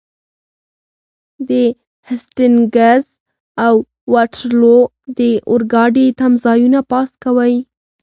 د 1.49 1.51
هسټینګز 2.07 3.03
او 3.65 3.75
واټرلو 4.13 4.77
د 5.19 5.19
اورګاډي 5.51 6.07
تمځایونه 6.19 6.79
پاس 6.91 7.09
کوئ. 7.23 7.55